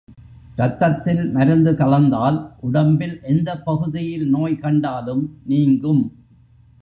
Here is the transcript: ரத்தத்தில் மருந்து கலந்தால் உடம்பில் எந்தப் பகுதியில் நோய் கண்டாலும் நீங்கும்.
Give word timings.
ரத்தத்தில் 0.55 1.31
மருந்து 1.31 1.71
கலந்தால் 1.71 2.39
உடம்பில் 2.59 3.21
எந்தப் 3.23 3.65
பகுதியில் 3.65 4.29
நோய் 4.29 4.57
கண்டாலும் 4.57 5.23
நீங்கும். 5.43 6.03